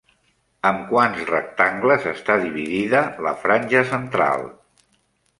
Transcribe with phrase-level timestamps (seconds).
[0.67, 4.47] Amb quants rectangles està dividida la franja central?